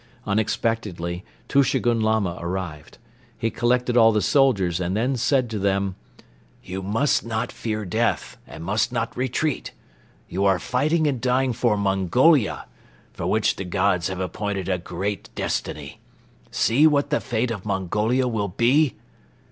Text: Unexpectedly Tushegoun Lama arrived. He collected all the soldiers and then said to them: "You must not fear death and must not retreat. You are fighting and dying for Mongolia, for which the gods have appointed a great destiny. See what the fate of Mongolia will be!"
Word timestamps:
Unexpectedly 0.25 1.23
Tushegoun 1.47 2.01
Lama 2.01 2.35
arrived. 2.39 2.97
He 3.37 3.51
collected 3.51 3.95
all 3.95 4.11
the 4.11 4.19
soldiers 4.23 4.79
and 4.79 4.97
then 4.97 5.15
said 5.15 5.47
to 5.51 5.59
them: 5.59 5.95
"You 6.63 6.81
must 6.81 7.23
not 7.23 7.51
fear 7.51 7.85
death 7.85 8.35
and 8.47 8.63
must 8.63 8.91
not 8.91 9.15
retreat. 9.15 9.73
You 10.27 10.43
are 10.45 10.57
fighting 10.57 11.05
and 11.05 11.21
dying 11.21 11.53
for 11.53 11.77
Mongolia, 11.77 12.65
for 13.13 13.27
which 13.27 13.57
the 13.57 13.63
gods 13.63 14.07
have 14.07 14.19
appointed 14.19 14.67
a 14.69 14.79
great 14.79 15.29
destiny. 15.35 15.99
See 16.49 16.87
what 16.87 17.11
the 17.11 17.21
fate 17.21 17.51
of 17.51 17.63
Mongolia 17.63 18.27
will 18.27 18.47
be!" 18.47 18.95